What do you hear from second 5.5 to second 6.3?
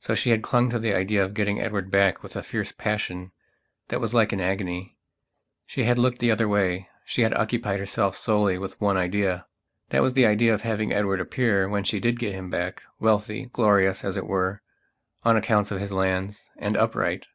She had looked